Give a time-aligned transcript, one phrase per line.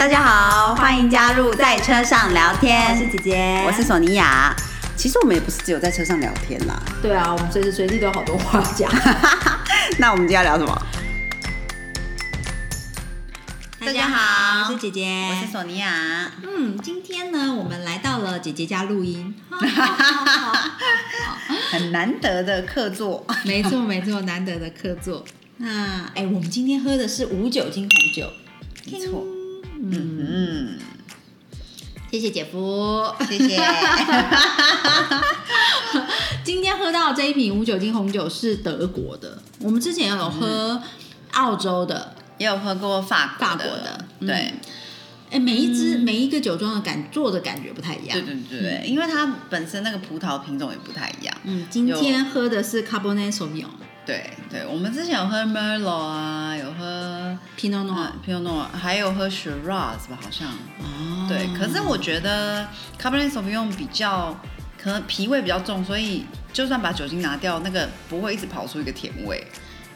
[0.00, 2.90] 大家好，欢迎加入在车上聊天。
[2.90, 4.56] 我是姐姐，我是索尼娅。
[4.96, 6.82] 其实我们也不是只有在车上聊天啦。
[7.02, 8.90] 对啊，我们随时随地都有好多话讲。
[10.00, 10.86] 那我们今天要聊什么？
[13.84, 16.32] 大家好，我是姐姐，我是索尼娅。
[16.44, 19.34] 嗯，今天呢，我们来到了姐姐家录音，
[21.70, 23.26] 很难得的客座。
[23.44, 25.22] 没错没错，难得的客座。
[25.58, 28.32] 那哎，我们今天喝的是无酒精红酒，
[28.90, 29.26] 没错。
[29.82, 30.18] 嗯。
[30.20, 30.78] 嗯，
[32.10, 33.58] 谢谢姐夫，谢谢。
[36.44, 40.82] 今天喝到这一瓶无酒精红酒是德国的，我们之前有喝
[41.32, 42.14] 澳洲的。
[42.40, 44.54] 也有喝过法法国的，对，
[45.30, 51.36] 哎，每一支每一个酒庄的感做的感觉不太一样，对对对，因为它本身那个葡萄品种也不太一样。
[51.44, 53.66] 嗯，今天喝的是 Cabernet Sauvignon，
[54.06, 60.48] 对对，我们之前有喝 Merlot 啊，有喝 Pinot Noir，Pinot Noir，还有喝 Shiraz 吧，好像。
[60.48, 61.26] 哦。
[61.28, 62.66] 对，可是我觉得
[63.00, 64.36] Cabernet Sauvignon 比较
[64.82, 69.46] 可能脾味比较重，所以就算把酒精拿掉，那个不会一直跑出一个甜味。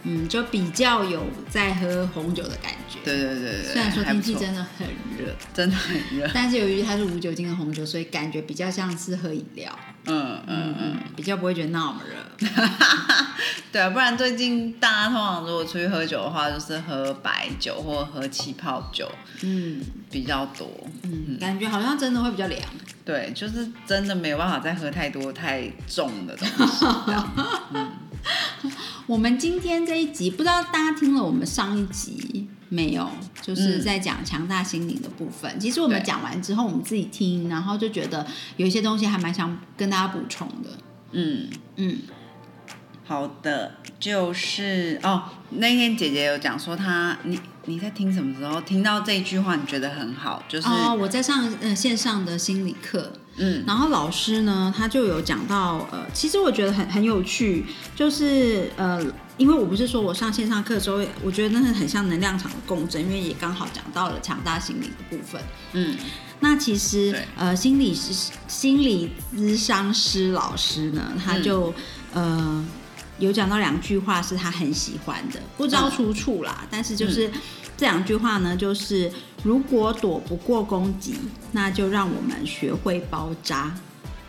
[0.05, 2.99] 嗯，就比较有在喝红酒的感觉。
[3.05, 3.63] 对对对对。
[3.63, 4.87] 虽然说天气真的很
[5.19, 9.79] 热，真的很热，但是由于它是无酒精的红酒，所以感觉比较像是喝饮料。
[10.07, 12.49] 嗯嗯嗯，比较不会觉得那么热。
[13.73, 19.11] 对啊，不然最近大家通常如果出去喝酒的话，就是喝白酒或喝气泡酒，
[19.43, 20.69] 嗯，比较多。
[21.05, 22.61] 嗯，感觉好像真的会比较凉。
[23.07, 26.85] 对，就是真的没有办法再喝太多太重的东西。
[27.73, 27.93] 嗯。
[29.07, 33.07] 我们今天这一集，不知道大家听了我们上一集没有？
[33.43, 35.61] 就是在讲强大心灵的部分。
[35.61, 40.71] 其实我们讲完之后，我们自己听，然后就觉得有一些东西还蛮想跟大家补充的。
[41.13, 41.99] 嗯嗯，
[43.07, 50.43] 好的，就是哦，那天姐姐有讲说，她你你在听什么时候听到这一句话，你觉得很好？
[50.49, 53.13] 就是哦，我在上呃线上的心理课。
[53.37, 59.05] 嗯，然后老师呢，他就有讲到，呃，其实我觉得很很有趣，就是呃，
[59.37, 65.43] 因为我不是说我上线上课的时候，我觉得那是很像能量场的共振，因为也刚好讲到了强大心理的部分。
[65.73, 65.97] 嗯，
[66.39, 71.75] 那其实呃，心理师、心理咨商师老师呢，他就
[72.13, 72.65] 呃
[73.19, 77.31] 有讲到两句话是他很喜欢的，不知道出处啦，但是就是。
[77.77, 79.11] 这两句话呢，就是
[79.43, 81.17] 如果躲不过攻击，
[81.51, 83.75] 那就让我们学会包扎。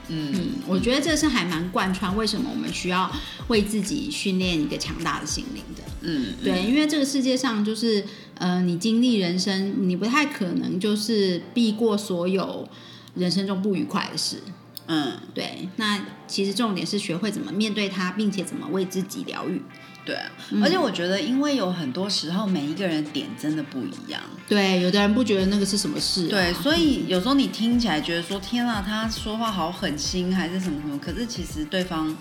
[0.08, 0.34] 嗯，
[0.68, 3.10] 我觉得这是还蛮贯穿为什么我们需要
[3.50, 5.84] 为自己训练一个强大的心灵的。
[6.02, 8.04] 嗯，对，因为这个世界上就是，
[8.40, 12.68] 呃，你经历人生，你不太可能就是避过所有
[13.14, 14.42] 人生中不愉快的事。
[14.88, 15.68] 嗯，对。
[15.78, 19.62] 那其实重点是学会怎么面对它，并且怎么为自己疗愈。
[20.06, 20.16] 对，
[20.62, 24.22] 而且我觉得，因为有很多时候每一个人点真的不一样。
[24.48, 26.28] 对，有的人不觉得那个是什么事。
[26.28, 32.16] 对，所以有时候你听起来觉得说：“天啊，他说话好狠心，还是什么什么。”可是其实对方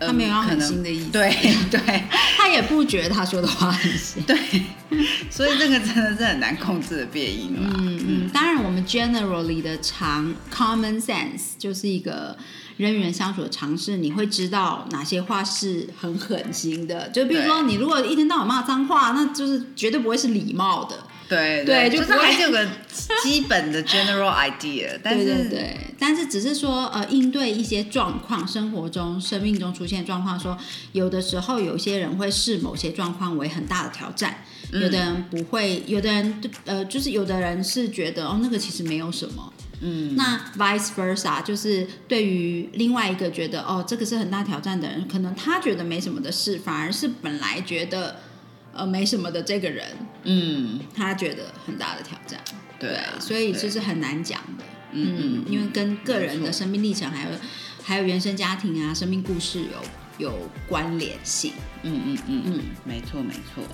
[0.00, 1.10] 他没有要狠心的意思。
[1.10, 1.30] 对
[1.70, 2.04] 对，
[2.36, 4.22] 他也不觉得他说的话狠心。
[4.26, 4.36] 对，
[5.30, 7.70] 所以这个真的是很难控制的变音了。
[7.78, 12.36] 嗯嗯，当然我们 generally 的常 common sense 就是一个。
[12.78, 17.06] 人与人相处的尝试，你会知道哪些话是很狠心的。
[17.10, 20.98] 就比如说，你如果一天到晚骂脏话，那就是绝对不会是礼貌的。
[21.36, 22.66] 对对，就是还是有个
[23.22, 24.98] 基本的 general idea。
[25.02, 30.56] 对对对，但是只是说，呃，应对一些状况，生活中、生命中出现状况，说
[30.92, 39.52] 有的时候有些人会视某些状况为很大的挑战，有的人不会，有的人呃，就是有的人是觉得哦，那个其实没有什么。
[39.84, 48.14] 嗯，那 vice versa 就是对于另外一个觉得哦，这个是很大挑战的人，可能他觉得没什么的事，反而是本来觉得
[48.72, 49.86] 呃没什么的这个人，
[50.24, 52.40] 嗯，他觉得很大的挑战。
[52.78, 54.64] 对，所以这是很难讲的。
[54.92, 57.36] 嗯，因为跟个人的生命历程还有
[57.82, 59.60] 还有原生家庭啊、生命故事
[60.18, 60.38] 有有
[60.68, 61.52] 关联性。
[61.82, 63.64] 嗯嗯嗯嗯，没错没错。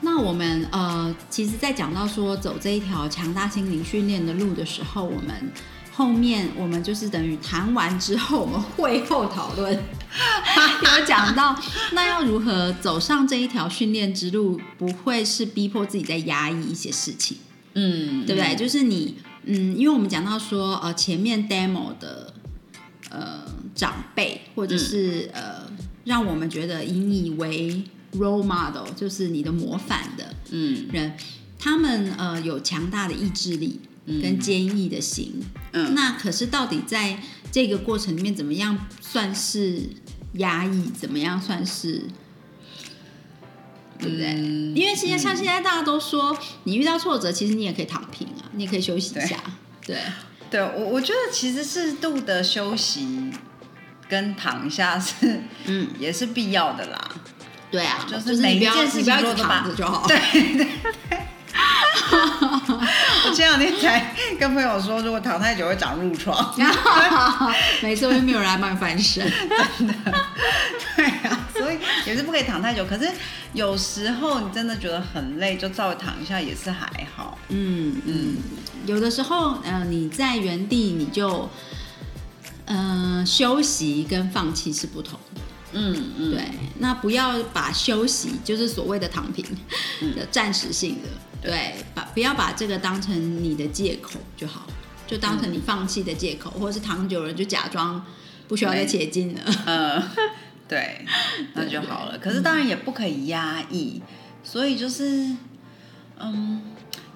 [0.00, 5.50] 那我们呃，其实，在讲到说走这一条强大心灵训练的路的时候，我们
[5.90, 9.82] 后面我们就是等于谈完之后，我们会后讨论
[10.98, 11.58] 有讲到，
[11.92, 17.38] 那要如何走上这一条训练之路，不会是逼迫自己在压抑一些事情，
[17.74, 18.56] 嗯，对不对？
[18.56, 22.32] 就是你，嗯，因为我们讲到说，呃，前面 demo 的
[23.10, 23.42] 呃
[23.74, 25.70] 长辈，或者是呃，
[26.04, 27.84] 让我们觉得引以为。
[28.12, 31.12] role model 就是你的模范的嗯人，
[31.58, 35.42] 他们呃有强大的意志力跟坚毅的心。
[35.72, 37.20] 嗯，那可是到底在
[37.50, 39.82] 这个过程里面，怎么样算是
[40.34, 40.90] 压抑？
[40.90, 42.02] 怎么样算是
[43.98, 44.32] 对不对？
[44.74, 49.38] 因为现在像现在大家都说，你遇到挫折，其实你也可以躺平啊，你也可以休息一下。
[49.84, 49.98] 对，
[50.50, 53.30] 对我我觉得其实适度的休息
[54.08, 57.10] 跟躺下是，嗯，也是必要的啦。
[57.70, 60.06] 对啊，就是每一件事情不要一直躺着就好。
[60.06, 60.68] 对 对对。
[63.26, 66.54] 我前两天才跟朋友说，如果躺太久会长褥疮。
[67.82, 69.28] 没错，又没有人来帮你翻身。
[69.78, 69.94] 真的。
[70.96, 72.84] 对啊，所以也是不可以躺太久。
[72.84, 73.10] 可是
[73.52, 77.36] 有时候你真的觉得很累，就稍微躺一下也是还好。
[77.48, 78.36] 嗯嗯。
[78.86, 81.50] 有的时候，呃，你在原地你就，
[82.66, 85.40] 嗯，休息跟放弃是不同的。
[85.72, 86.30] 嗯嗯。
[86.30, 86.44] 对，
[86.78, 89.44] 那不要把休息就是所谓的躺平
[90.14, 91.08] 的暂时性的。
[91.46, 94.66] 对，把不要把这个当成你的借口就好，
[95.06, 98.04] 就当成你放弃的借口，或者是躺久了就假装
[98.48, 99.40] 不需要再前进了。
[99.66, 100.02] 嗯，
[100.68, 101.06] 对，
[101.54, 102.18] 那就好了。
[102.18, 104.02] 可是当然也不可以压抑，
[104.42, 105.36] 所以就是，
[106.18, 106.60] 嗯，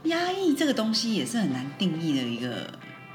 [0.04, 2.72] 压抑这个东西也是很难定义的一个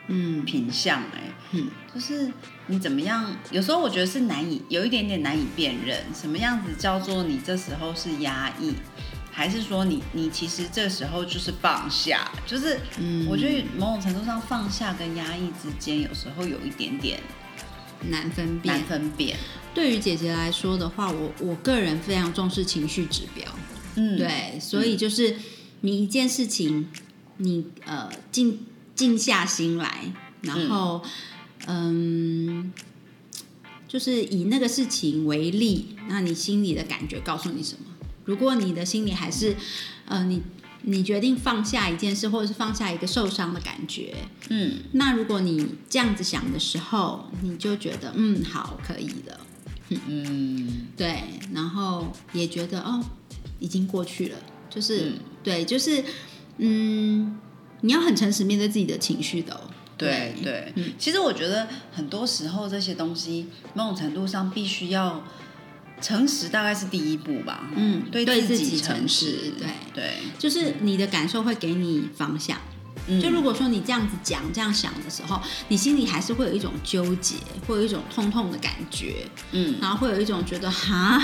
[0.08, 2.32] 嗯品相哎，嗯，就是
[2.68, 3.26] 你怎么样？
[3.52, 8.74] 有时候我觉得是难以有一点点难以辨认，什么样子叫做你这时候是压抑。
[9.38, 12.80] 还是说你你其实这时候就是放下，就是
[13.28, 17.20] 我觉得某种程度上放下跟压抑之间有时候有一点点
[18.10, 18.78] 难分辨。
[18.78, 19.38] 难分辨。
[19.74, 23.46] 对于姐姐来说的话，我我个人非常重视情绪指标。
[23.96, 25.36] 嗯，对，所以就是
[25.82, 26.88] 你一件事情，
[27.36, 28.60] 你呃静
[28.96, 31.04] 静下心来，然后
[31.68, 32.72] 嗯，
[33.86, 37.95] 就是以那个事情为例，那你心里的感觉告诉你什么？
[38.26, 39.56] 如果你的心里还是，
[40.06, 40.42] 呃，你
[40.82, 44.16] 你决定放下一件事，或者是放下一个受伤的感觉，
[44.50, 49.40] 嗯，那如果你这样子想的时候，你就觉得，嗯，好，可以了，
[49.90, 51.24] 嗯， 对，
[51.54, 53.04] 然后也觉得，哦，
[53.60, 54.38] 已经过去了，
[54.70, 55.14] 就是
[55.44, 56.04] 对，就是，
[56.58, 57.40] 嗯，
[57.82, 60.36] 你要很诚实面对自己的情绪的，对。
[60.44, 65.24] 对，嗯，其实我觉得很多时候这些东西，某种程度上必须要。
[66.06, 67.68] 诚实大概是第一步吧。
[67.76, 72.56] 嗯，对自己诚实，对对，就是你的感受会给你方向。
[73.20, 77.38] 就如果说你这样子讲、这样想的时候，你心里还是会有一种纠结，
[77.68, 79.28] 会有一种痛痛的感觉。
[79.52, 81.20] 嗯，然后会有一种觉得哈，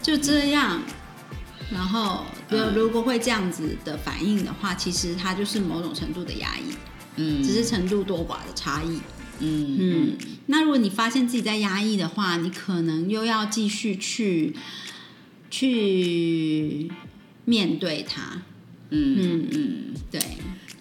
[0.00, 0.80] 就这样。
[1.72, 2.24] 然后，
[2.76, 6.76] 如果会这样子的反应的话，其实它就是某种程度的压抑。
[7.16, 9.00] 嗯，只是程度多寡的差异。
[9.40, 10.16] 嗯嗯，
[10.46, 14.54] 那如果你发现自己在压抑的话，你可能又要继续去
[15.50, 16.90] 去
[17.44, 18.42] 面对它。
[18.90, 20.20] 嗯嗯嗯，对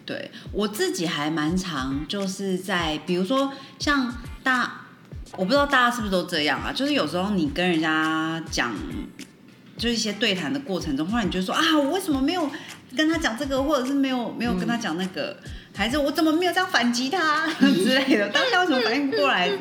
[0.05, 4.13] 对，我自己还蛮常就是在，比如说像
[4.43, 4.85] 大，
[5.33, 6.71] 我不知道大家是不是都这样啊？
[6.71, 8.73] 就是有时候你跟人家讲，
[9.75, 12.49] 就是一些对谈的过程中，忽然你就说啊，我为什么没有
[12.95, 15.35] 跟他讲这个，或者是没有没有跟他讲那个？
[15.75, 18.30] 还是我怎么没有这样反击他 之类的？
[18.30, 19.51] 当下为什么反应不过来？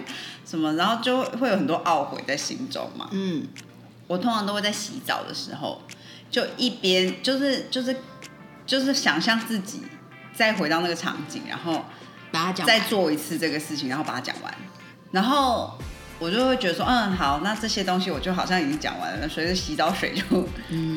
[0.47, 0.73] 什么？
[0.75, 3.09] 然后就会有很多懊悔在心中嘛。
[3.11, 3.45] 嗯，
[4.07, 5.83] 我通常都会在洗澡的时候，
[6.31, 7.97] 就一边就是就是
[8.65, 9.83] 就是想象自己
[10.33, 11.85] 再回到那个场景，然后
[12.31, 14.55] 把它讲，再做一次这个事情，然后把它讲完。
[15.11, 15.77] 然后
[16.21, 20.47] 我就会觉得说，嗯，好，那这些东西我就好像已经讲完了，随着洗澡水就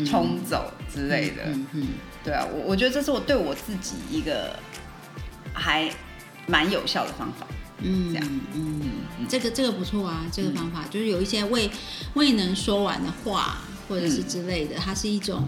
[0.05, 1.43] 冲走之类的。
[1.45, 1.87] 嗯嗯，
[2.23, 4.53] 对啊，我我觉得这是我对我自己一个。
[5.57, 5.89] 还
[6.45, 7.47] 蛮有效的方法，
[7.81, 8.81] 嗯，这样，嗯，
[9.27, 11.69] 这个这个不错啊，这个方法就是有一些未
[12.13, 15.47] 未能说完的话，或者是之类的，它是一种，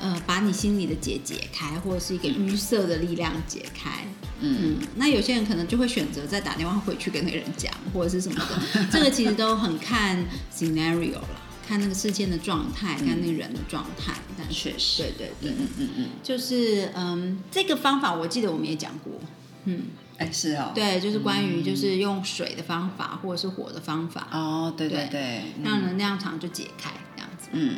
[0.00, 4.06] 呃，把你心里的结解开，或者是一个淤塞的力量解开，
[4.40, 10.24] 嗯，那有些人可能就会选择再打电话回去跟那个人讲，或者是什么的， 这个其实都很看
[10.54, 11.28] scenario 了。
[11.66, 19.12] 看那个事件的状态，看那个人的状态，但确实，对对对，嗯嗯嗯，就是嗯，这个方法我记得我们也讲过，
[19.64, 19.84] 嗯，
[20.18, 27.76] 哎是哦，对，就是关于就是用水的方法或者是火的方法，哦，对对对，让能量场就解开这样子，嗯，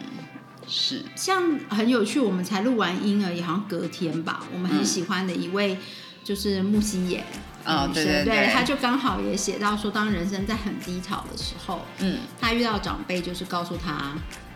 [0.69, 5.79] 是，像很有趣，我们才录完音而已，好像隔天吧，我们很喜欢的一位
[6.27, 7.25] 就是木西野。
[7.65, 14.15] 啊，对对对，他就刚好也写到说，当人生在很低潮的时候，嗯，他遇到长辈就是告诉他，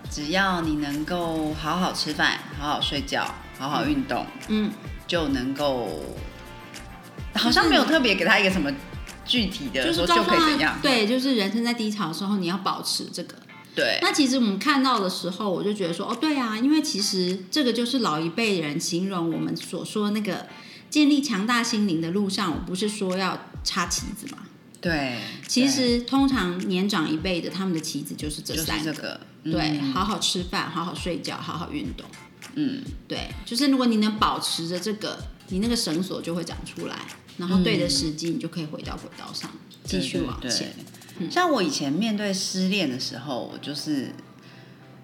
[0.09, 4.71] 只要你能够好好吃饭、好好睡觉、好好运动，嗯，
[5.09, 5.89] 就能够，
[7.35, 8.71] 好像没有特别给他一个什么
[9.25, 13.35] 具体的说就可以怎样，对，就是人生在低潮的时候，你要保持这个。
[13.75, 20.47] 对，那其实我们看到的时候，我就觉得说，哦，对啊，因为其实这个就是老一辈人形容我们所说那个。
[20.91, 24.39] 建立强大心灵的路上，我不是说要插旗子吗？
[24.81, 32.07] 对，其实通常年长一辈的他们的旗子就是这三个，对，好好吃饭，好好睡觉，好好运动。
[32.55, 35.19] 嗯，对，就是如果你能保持着这个，
[35.49, 36.97] 你那个绳索就会长出来，
[37.37, 39.51] 然后对的时机，你就可以回到轨道上，
[39.85, 40.75] 继续往前。
[41.31, 44.11] 像我以前面对失恋的时候，我就是，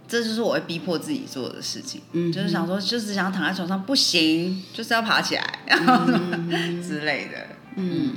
[0.09, 6.07] 这就是我会逼迫自己做的事情，嗯，就是想说，就是想躺在床上不行，就是要爬起来，然后
[6.83, 7.47] 之类的。
[7.77, 8.13] 嗯，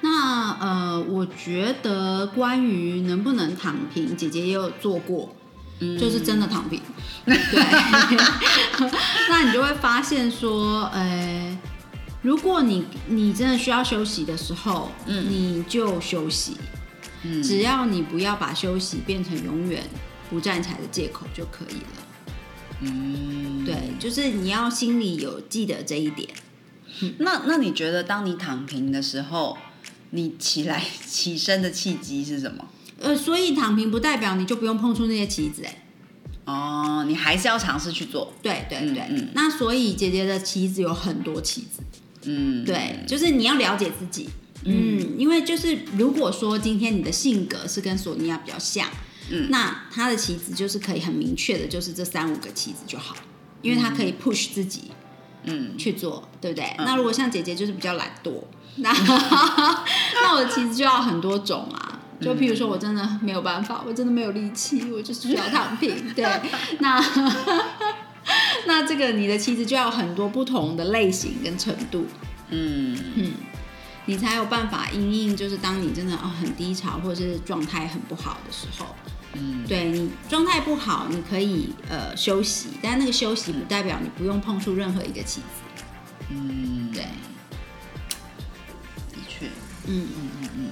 [0.00, 5.34] 那呃，我觉得关于能不能躺平，姐姐也有做过。
[5.78, 6.80] 就是真的躺平，
[7.26, 7.36] 对，
[9.28, 11.58] 那你就会发现说，呃，
[12.22, 16.56] 如果你你真的需要休息的时候，嗯，你就休息，
[17.24, 19.82] 嗯，只要你不要把休息变成永远
[20.30, 22.06] 不站起来的借口就可以了，
[22.82, 26.28] 嗯，对，就是你要心里有记得这一点。
[27.18, 29.58] 那那你觉得当你躺平的时候，
[30.10, 32.64] 你起来 起身的契机是什么？
[33.00, 35.82] 呃，所以躺平不代表你就不用碰触那些棋子哎。
[36.46, 38.32] 哦，你还是要尝试去做。
[38.42, 41.82] 对对对，嗯那所以姐姐的棋子有很多棋子。
[42.22, 44.28] 嗯，对，就是你要了解自己。
[44.64, 48.88] 嗯，因为就是如果说今天你的性格是跟索尼娅比较像，
[49.30, 53.16] 嗯，那他的棋子就是可以很明确的，就是这三五个棋子就好，
[53.62, 54.90] 因为他可以 push 自己，
[55.44, 56.74] 嗯，去做，对不对？
[56.78, 58.42] 那如果像姐姐就是比较懒惰，
[58.76, 58.92] 那
[60.22, 61.92] 那我的棋子就要很多种啊。
[62.18, 66.14] 就譬如说，我真的没有办法，我真的没有力气，我就是需要躺平。
[66.14, 66.24] 对，
[66.80, 66.98] 那
[68.64, 72.06] 那这个你的棋子就要很多不同的类型跟程度，
[72.48, 73.32] 嗯嗯，
[74.06, 75.36] 你才有办法因应。
[75.36, 78.86] 就是当你真的哦很低潮，或者是状态很不好的时候，
[79.38, 85.46] 嗯，对你状态不好，你可以呃休息，但那个休息不代表你不用碰触任何一个棋子。
[86.30, 87.02] 嗯，对，
[89.12, 89.46] 的确，
[89.86, 90.70] 嗯嗯嗯嗯。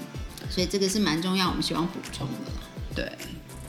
[0.50, 2.52] 所以这个是蛮重要，我们希望补充的。
[2.94, 3.12] 对，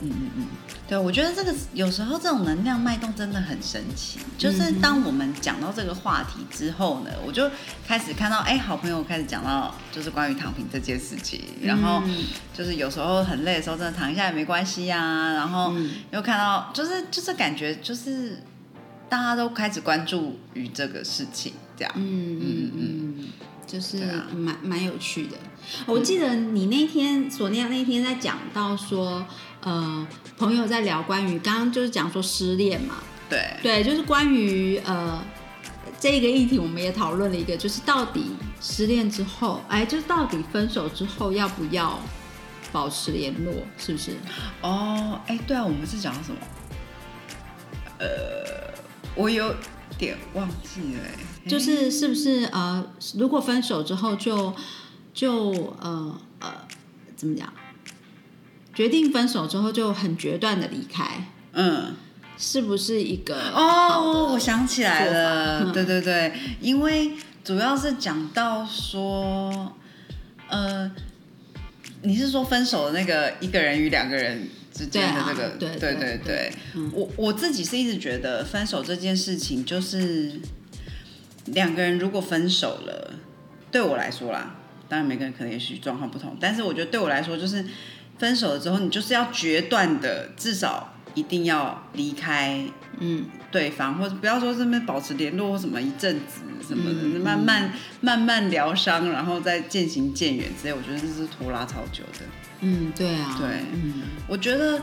[0.02, 0.46] 嗯嗯嗯，
[0.86, 4.18] 对，我觉得这个有时候这种能量脉动真的很神奇。
[4.36, 7.50] 就是当我们讲到这个话题之后呢，我就
[7.86, 11.40] 开始看到，哎，好朋友开始讲到就是关于躺平这件事情。
[11.62, 12.02] 然后
[12.52, 15.32] 就是有时候很累的时候，真的躺一下也没关系呀。
[15.32, 15.74] 然后
[16.10, 18.42] 又看到，就是就是感觉就是
[19.08, 21.92] 大家都开始关注于这个事情，这样。
[21.96, 23.28] 嗯嗯嗯。
[23.66, 23.98] 就是
[24.32, 25.36] 蛮蛮有趣的。
[25.86, 29.24] 我记得你那天索尼娅那天在讲到说，
[29.60, 30.06] 呃，
[30.36, 32.96] 朋友在聊关于刚刚就是讲说失恋嘛，
[33.28, 35.22] 对对，就是关于呃
[35.98, 41.98] 这个议题，我们也讨论了一个，就是到底失恋之后，哎，就是到底分手之后要不要
[42.72, 44.12] 保持联络，是不是？
[44.62, 46.38] 哦，哎，对啊，我们是讲什么？
[47.98, 48.06] 呃，
[49.14, 49.54] 我有
[49.98, 51.00] 点忘记了。
[51.48, 52.84] 就是是不是呃，
[53.16, 54.52] 如果分手之后就
[55.16, 56.52] 就呃呃
[57.16, 57.50] 怎么讲？
[58.74, 61.94] 决定分手之后就很决断的离开，嗯，
[62.36, 64.28] 是不是一个哦？
[64.34, 69.74] 我想起来了，对对对，因为主要是讲到说，
[70.48, 70.92] 呃，
[72.02, 76.52] 你是说分手的那个一个人与两个人之间的这个，对对对对，
[76.92, 80.40] 我我自己是一直觉得分手这件事情就是。
[81.52, 83.14] 两个人如果分手了，
[83.70, 84.55] 对我来说啦，
[84.88, 87.64] 当然每个人可能也许状况不同，但是我觉得对我来说，就是
[88.18, 92.64] 分手了之后，你就是要决断的，至少一定要离开，
[92.98, 102.26] 嗯，对方，或者不要说这边保持联络或什么一阵子什么的，慢慢慢慢疗伤，然后再渐行渐远之类，我觉得这是拖拉超久的。
[102.60, 104.80] 嗯，对啊，对，嗯，我觉得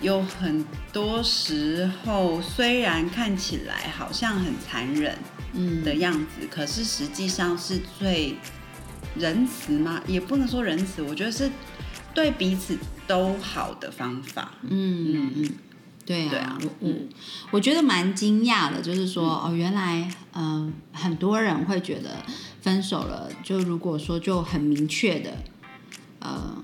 [0.00, 5.16] 有很多时候，虽然看起来好像很残忍。
[5.54, 5.84] 嗯。
[5.84, 8.34] 的样子，可是实际上是最
[9.18, 10.02] 仁慈吗？
[10.06, 11.50] 也不能说仁慈，我觉得是
[12.14, 12.76] 对彼此
[13.06, 14.52] 都好的方法。
[14.62, 15.50] 嗯嗯嗯，
[16.04, 16.94] 对啊，我我
[17.52, 22.22] 我觉得蛮惊讶的，就是说哦，原来嗯很多人会觉得
[22.60, 25.30] 分手了，就如果说就很明确的
[26.20, 26.56] 呃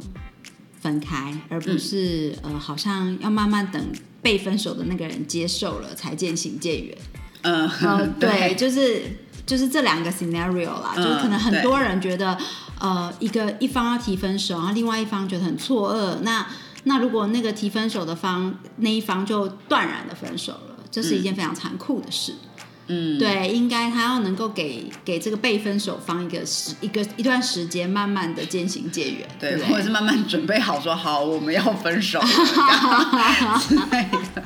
[0.81, 6.99] 分开，而不是呃好像要慢慢等被分手的那个人接受了才渐行渐远。
[7.43, 9.02] 嗯，对，就是
[9.49, 12.37] 就是这两个 scenario 啦，就是可能很多人觉得，
[12.78, 16.19] 呃，一个一方要提分手，然后另外一方觉得很错愕。
[16.21, 16.47] 那
[16.85, 22.35] 那如果那个提分手的方那一方就断然的分手了，这是一件非常残酷的事。
[22.88, 32.21] 嗯，对，应该他要能够给给这个被分手方一个时一个一段时间，慢慢的渐行渐远，对，或者是慢慢准备好说好我们要分手
[33.67, 34.45] 之类的。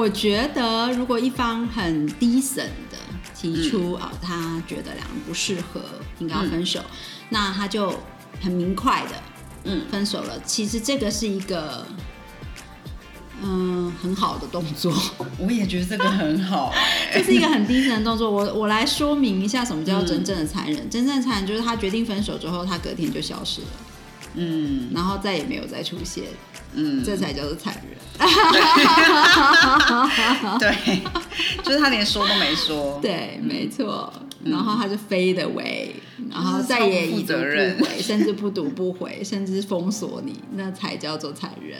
[0.00, 2.96] 我觉得如果一方很低审的
[3.34, 5.82] 提出啊，他觉得两人不适合，
[6.20, 6.80] 应该要分手，
[7.28, 7.92] 那他就
[8.40, 9.10] 很明快的
[9.64, 11.86] 嗯，分手了，其实这个是一个。
[13.42, 14.92] 嗯，很好的动作，
[15.38, 16.70] 我也觉得这个很好，
[17.10, 18.30] 这是一个很低层的动作。
[18.30, 20.90] 我我来说明一下什么叫真正的残忍。
[20.90, 23.68] 真正的残忍就是他决定分手之后，他隔天就消失了，
[24.34, 26.24] 嗯，然后再也没有再出现，
[26.74, 27.84] 嗯，这才叫做残忍。
[30.58, 31.02] 对，
[31.64, 34.12] 就是他连说都没说，对，没错。
[34.42, 35.94] 然后他就飞的 way，
[36.30, 41.78] 然后再也已读不回，甚至不读不回，甚至封锁你，那才叫做残忍。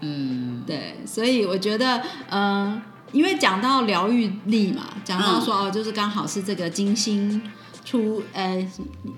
[0.00, 2.80] 嗯，对，所以我觉得，嗯，
[3.12, 7.42] 因为讲到疗愈力嘛，讲到说哦，就是刚好是这个金星
[7.90, 8.64] 出，呃，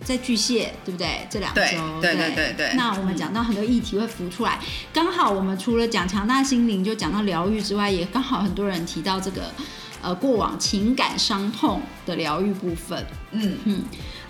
[0.03, 1.27] 在巨蟹，对不对？
[1.29, 1.61] 这两周，
[2.01, 2.73] 对对对对。
[2.75, 4.59] 那我们讲到很多议题会浮出来，
[4.95, 9.43] 刚好我们除了讲强大心灵，就讲到疗愈之外，也刚好很多人提到这个，
[10.01, 13.05] 呃，过往情感伤痛的疗愈部分。
[13.33, 13.83] 嗯嗯。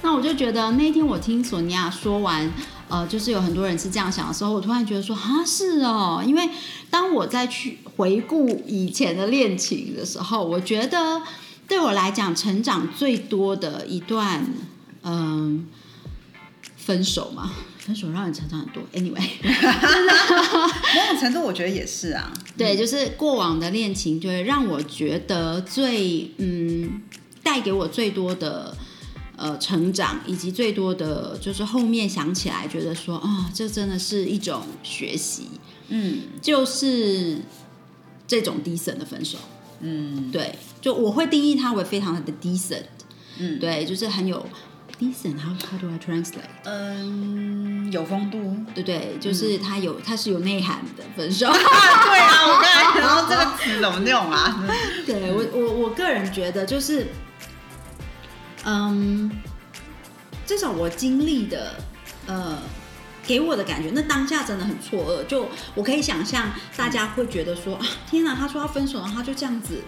[0.02, 2.50] 那我就觉得那天我听索尼娅说完。
[2.88, 6.46] 呃，就是有很多人是这样想的时候，我突然觉得说啊，是哦，因为
[6.90, 11.22] 当我在去回顾以前的恋情的时候，我觉得
[11.72, 14.44] 对我来讲，成长最多的一段，
[15.02, 15.66] 嗯，
[16.76, 18.82] 分手嘛，分手让你成长很多。
[18.92, 19.26] Anyway，
[20.94, 22.30] 某种程度我觉得也是啊。
[22.58, 27.00] 对，就是过往的恋情，就会让我觉得最嗯，
[27.42, 28.76] 带给我最多的。
[29.34, 35.48] 呃，成长以及最多的就是后面想起来，觉得说啊，这真的是一种学习，
[35.88, 37.38] 嗯，就是
[38.28, 39.38] 这种 decent 的分手，
[39.80, 42.82] 嗯，对，就我会定义它为非常的 decent，
[43.38, 44.46] 嗯，对，就是很有
[45.00, 46.50] decent，how how do I translate？
[46.64, 54.62] 嗯，有风度，对对，就是它有，它是有内涵的分手， 对啊，我刚才想到这个词怎么用啊？
[55.06, 57.06] 对我我我个人觉得就是。
[58.64, 59.28] 嗯，
[60.46, 61.74] 至少我经历的，
[62.28, 62.56] 呃，
[63.26, 65.26] 给我的感觉，那当下真的很错愕。
[65.26, 69.82] 就我可以想象，大家会觉得说啊，天哪，他说要分手，然后他就这样子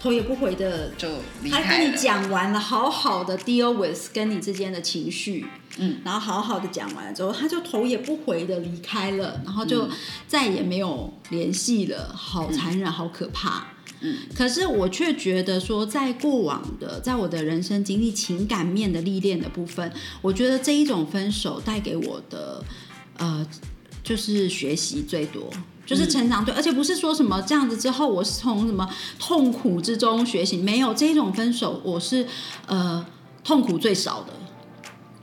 [0.00, 1.08] 头也不回的就
[1.50, 5.46] 他跟你讲完了，好好的 deal with 跟你之间的情绪，
[5.78, 9.88] 嗯，然后好好的讲完了之后，他就头也不回的离开了，然后就
[10.26, 13.66] 再也没有联系了，好残忍，好可怕。
[14.00, 19.92] 嗯，可是我却觉得说，在过往的，在我的人生经历情感面的历练的部分，
[20.22, 22.62] 我觉得这一种分手带给我的，
[23.16, 23.44] 呃，
[24.04, 25.50] 就是学习最多，
[25.88, 32.26] 就是成长对，而且不是说什么这样子之后，我是从什么痛苦之中学习，没有这种分手，我是
[32.66, 33.04] 呃
[33.42, 34.32] 痛苦最少的，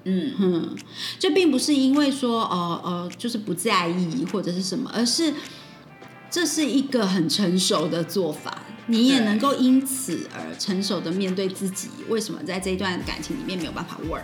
[0.05, 0.75] 嗯哼，
[1.19, 5.31] 就并不是因为说呃呃就是不在意或者是什么，而是。
[6.27, 11.87] 这是一个很成熟的做法，你也能够因此而成熟的面对自己。
[12.09, 14.21] 为什么在这一段感情里面没有办法 work？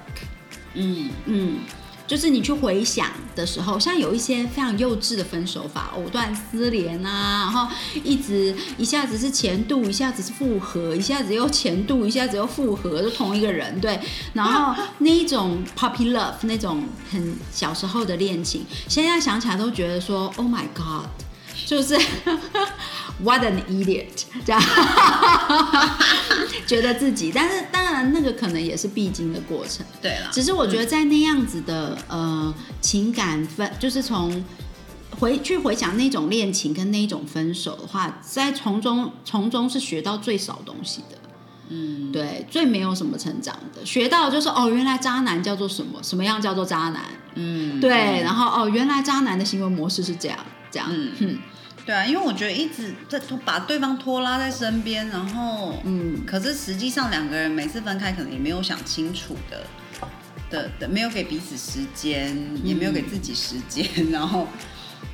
[0.74, 1.60] 嗯嗯，
[2.12, 13.98] 就是你去回想的时候，像有一些非常幼稚的分手法，藕断丝连啊，然后一直一下子是前度，一下子是复合，一下子又前度，一下子又复合，就同一个人对。
[14.34, 21.08] 然后那一种 puppy love 那种很小时候的恋情，现在想起来都觉得说 Oh my God。
[21.66, 21.98] 就是
[23.24, 24.62] What an idiot，这样
[26.66, 29.86] 觉得自己，但是当然那个可能也是必经的过程。
[30.02, 34.44] 对了，只是我觉得在那样子的呃情感分，就是从
[35.20, 41.18] 回去回想那种恋情跟那种分手的话，在从中从中是学到最少东西的。
[41.70, 47.04] 嗯，对，最没有什么成长的，学到就是哦，原来渣男叫做什么，什么样叫做渣男。
[47.36, 50.38] 嗯，对，然后哦，原来渣男的行为模式是这样，
[50.72, 50.88] 这样。
[50.90, 51.38] 嗯。
[51.84, 59.66] 对啊，因为我觉得一直在拖把对方拖拉在身边，然后嗯，可是实际上两个人每次分开，可能也没有想清楚的
[60.50, 64.48] 的的，没有给彼此时间，也没有给自己时间，然后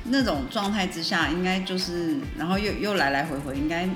[0.04, 3.88] 那种状态之下，应该就是，然后又又来来回回，应该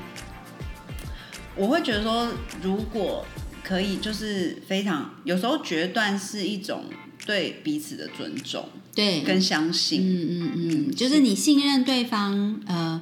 [1.54, 2.28] 我会觉得说，
[2.62, 3.26] 如果
[3.62, 6.84] 可以，就是非常有时候决断是一种
[7.26, 8.66] 对彼此的尊重。
[8.94, 13.00] 对，更相信，嗯嗯嗯，就是你信任对方，呃，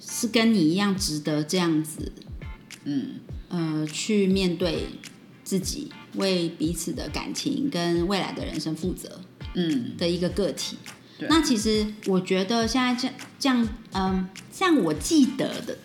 [0.00, 2.10] 是跟你一样值得这样子，
[2.82, 4.88] 嗯呃，去面对
[5.44, 9.20] 自己，为彼此的感情跟未来的人生负责，
[9.54, 10.76] 嗯的一个个体。
[11.28, 15.78] 那其实我觉得现在这这样，嗯，像我记得的，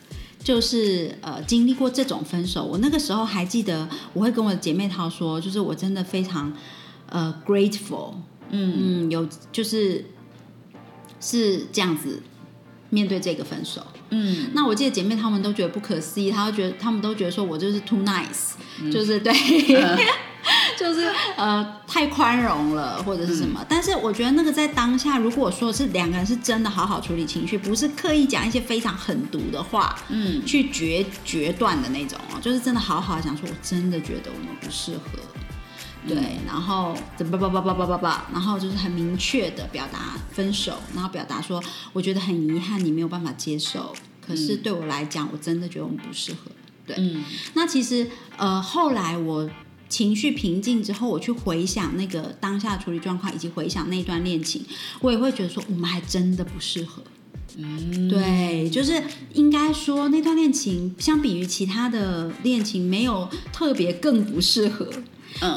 [0.43, 6.51] 就是呃，经历过这种分手，我那个时候还记得，我会跟我的姐妹淘说，就是我真的非常。
[7.09, 8.13] 呃，grateful，
[8.49, 10.05] 嗯嗯，有就是
[11.19, 12.21] 是这样子
[12.89, 18.53] 面对这个分手，嗯，那我记得姐妹她们都觉得不可思议，她都觉得她们都觉得说我就是 too nice，
[18.91, 19.33] 就是对，
[20.77, 23.63] 就是呃太宽容了或者是什么。
[23.69, 35.19] 但是我觉得那个在当下，如果说是两个人是真的好好处理情绪，不是刻意讲一些非常狠毒的话，嗯，去决决断的那种哦，就是真的好好想说，我真的觉得我们不适合。
[36.07, 41.61] 对，然后叭叭叭叭叭叭叭，然后就是很明确的表达分手，然后表达说，
[41.93, 43.93] 我觉得很遗憾你没有办法接受，
[44.25, 46.51] 可是对我来讲，我真的觉得我们不适合。
[46.87, 46.95] 对，
[47.53, 49.47] 那其实呃，后来我
[49.89, 54.65] 情绪平静之后，我去回想那个当下处理状况，以及回想那段恋情，
[55.01, 57.03] 我也会觉得说，我们还真的不适合。
[57.57, 64.89] 嗯，对，就是应该说那段恋情，相比于其他的恋情，没有特别更不适合。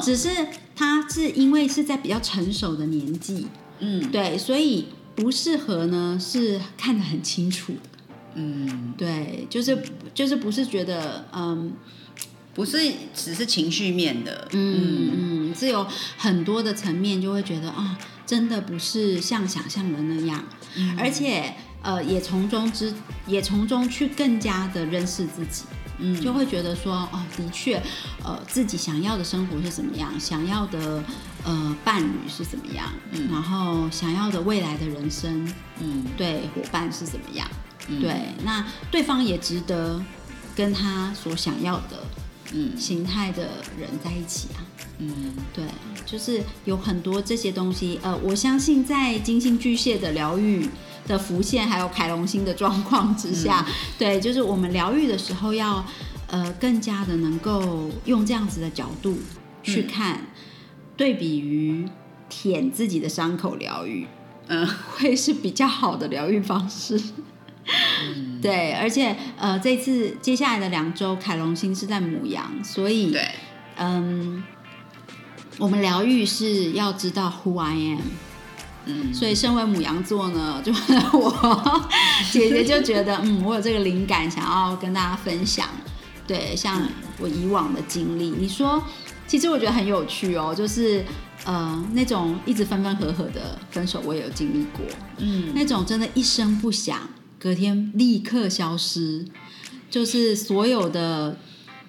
[0.01, 0.29] 只是
[0.75, 3.47] 他是因为是在比较成熟的年纪，
[3.79, 7.89] 嗯，对，所以不适合呢，是看得很清楚的，
[8.35, 9.77] 嗯，对，就是
[10.13, 11.73] 就是不是觉得，嗯，
[12.53, 12.77] 不是
[13.13, 15.11] 只是情绪面的，嗯
[15.51, 15.85] 嗯，是有
[16.17, 20.43] 很多的层面，就会觉得啊，真的不是像想象的那样，
[20.97, 22.93] 而且呃，也从中之
[23.27, 25.63] 也从中去更加的认识自己。
[25.99, 27.81] 嗯，就会觉得说，哦，的确，
[28.23, 31.03] 呃，自己想要的生活是怎么样，想要的
[31.43, 35.47] 呃伴侣是怎么样，嗯，然后想要的未来的人生，
[35.79, 37.47] 嗯，对，伙伴是怎么样，
[37.87, 40.03] 对，那对方也值得
[40.55, 42.03] 跟他所想要的，
[42.53, 43.43] 嗯，形态的
[43.79, 44.65] 人在一起啊，
[44.97, 45.63] 嗯，对，
[46.05, 50.67] 就是有很多这些东西，呃，我相信在金星巨蟹的疗愈。
[51.07, 53.65] 的浮现，还有凯龙星的状况之下，
[53.99, 55.85] 对，就是我们疗愈的时候要，
[56.27, 59.17] 呃，更加的能够用这样子的角度
[59.61, 60.27] 去看，
[60.95, 61.87] 对比于
[62.29, 64.07] 舔自己的伤口疗愈，
[64.47, 67.01] 嗯， 会是比较好的疗愈方式。
[68.41, 73.25] 对，而且呃，这次接下来的两周，凯龙星是在母羊，所以对，
[73.77, 74.43] 嗯，
[75.57, 78.01] 我们疗愈是要知道 Who I am。
[78.85, 80.71] 嗯，所以身为母羊座呢，就
[81.17, 81.89] 我
[82.31, 85.67] 姐姐就觉得，嗯，我有这个灵感，想要跟大家分享。
[86.25, 86.81] 对，像
[87.19, 88.81] 我以往的经历，你说，
[89.27, 91.03] 其实我觉得很有趣哦，就是
[91.45, 94.85] 呃，那种一直分分合合的分手，我也有经历过。
[95.17, 96.97] 嗯，那种真的一声不响，
[97.37, 99.25] 隔天立刻消失，
[99.89, 101.37] 就是所有的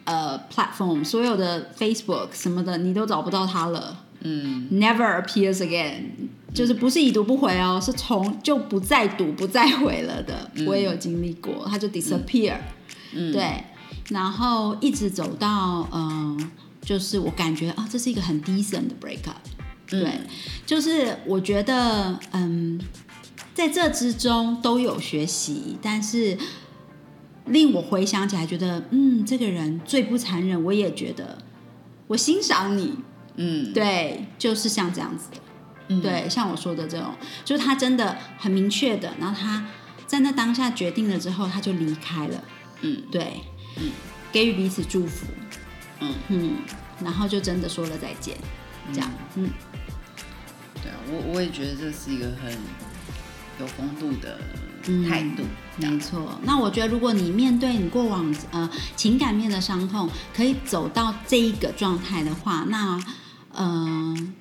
[0.05, 4.01] 呃 platform，所有的 Facebook 什么的，你都找不到他了。
[4.27, 6.03] 嗯，never appears again，
[6.55, 10.49] 就是不是已读不回哦，是从就不再读不再回了的。
[10.67, 12.57] 我也有经历过，他就 disappear，
[13.13, 13.65] 对，
[14.09, 19.35] 然后一直走到嗯，就是我感觉啊，这是一个很 decent 的 breakup，
[19.91, 20.21] 对，
[20.65, 22.81] 就是我觉得嗯，
[23.53, 26.39] 在这之中都有学习，但是
[27.47, 31.39] 令我回想起来觉得，嗯，这个人最不残忍，我也觉得
[32.07, 32.95] 我欣赏你。
[33.37, 35.29] 嗯，对，就是像这样子。
[35.33, 35.39] 的，
[35.89, 39.65] 对，像我说的这种，就是他真的很明确的，然后他
[40.07, 42.45] 在那当下决定了之后，他就离开了，
[42.83, 43.41] 嗯，对，
[43.77, 43.91] 嗯，
[44.33, 45.27] 给予彼此祝福，
[46.01, 46.15] 嗯。
[46.29, 46.57] 嗯，
[47.03, 48.37] 然后就真的说了再见，
[48.93, 49.51] 这样，嗯，
[50.83, 52.53] 对啊，我我也觉得这是一个很
[53.61, 54.39] 有风度的。
[55.09, 55.43] 态度
[55.79, 56.39] 没错。
[56.43, 63.03] 那我觉得，如果你面对你过往呃情感面的伤痛，可以走到这一个状态的话，那
[63.55, 64.35] 嗯，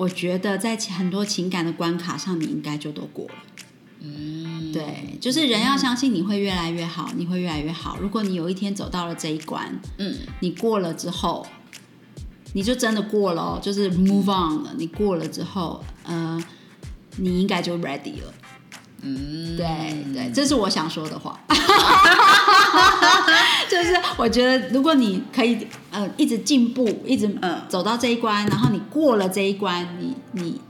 [0.00, 3.34] 我觉得在很多情感的关卡上，你应该就都过了。
[4.00, 7.98] 嗯，对，就是人要相信你会越来越好，你会越来越好。
[8.00, 11.46] 如果你有一天走到了这一关，嗯，你过了之后，
[12.54, 14.72] 你就真的过了，就是 move on 了。
[14.78, 16.42] 你过了之后，呃，
[17.18, 18.32] 你应该就 ready 了。
[19.02, 19.66] 嗯，对
[20.14, 21.38] 对，这是我想说的话，
[23.70, 30.60] 就是我觉得如果你可以呃一直进步，一直呃走到这一关，然后你过了这一关，你你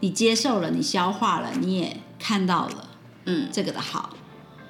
[0.00, 2.88] 你接受了，你消化了，你也看到了，
[3.24, 4.10] 嗯，这个的好，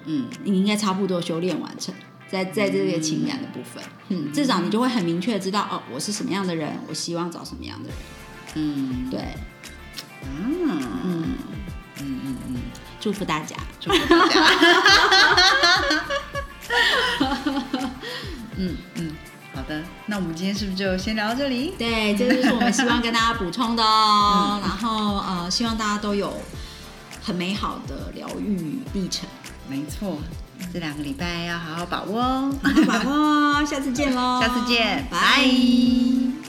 [0.04, 1.92] 嗯，你应该差不多修炼完成，
[2.30, 7.98] 在在这个情感的部分，嗯，至少你就会很明确知道哦，我是什么样的人，我希望找什么样的人，
[8.54, 9.20] 嗯，对，
[10.22, 10.70] 嗯。
[11.04, 11.24] 嗯
[12.00, 12.56] 嗯嗯嗯。
[13.00, 14.40] 祝福大家，祝福大家。
[18.62, 19.10] 嗯嗯，
[19.54, 21.74] 好的，那我们今天是不是就先聊到这里？
[21.76, 24.60] 对，这就是我们希望跟大家补充的哦。
[24.62, 26.32] 然后呃，希望大家都有
[27.22, 29.28] 很美好的疗愈历程。
[29.68, 30.18] 没错，
[30.72, 33.64] 这两个礼拜要好好把握，好好把握。
[33.64, 36.41] 下次见喽， 下次见，拜。